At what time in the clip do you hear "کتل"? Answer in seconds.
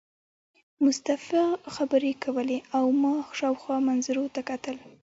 4.49-4.75